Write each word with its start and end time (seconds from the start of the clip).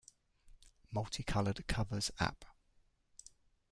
Multicolored 0.91 1.67
covers, 1.67 2.09
app. 2.19 2.43